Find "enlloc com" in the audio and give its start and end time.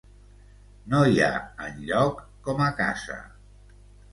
1.67-2.65